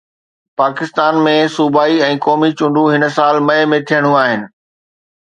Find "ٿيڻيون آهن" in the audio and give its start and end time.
3.93-4.49